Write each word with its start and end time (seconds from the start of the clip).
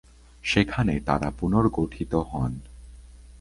সেখানে 0.43 0.93
তারা 0.99 1.29
পুনর্গঠিত 1.39 2.13
হন। 2.31 2.53